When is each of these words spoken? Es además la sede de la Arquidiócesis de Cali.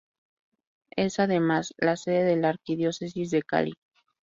Es 0.95 1.19
además 1.19 1.75
la 1.77 1.95
sede 1.95 2.23
de 2.23 2.35
la 2.35 2.49
Arquidiócesis 2.49 3.29
de 3.29 3.43
Cali. 3.43 3.73